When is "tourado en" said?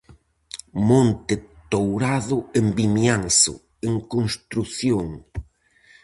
1.71-2.65